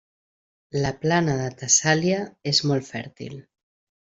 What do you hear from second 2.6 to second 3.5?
molt fèrtil.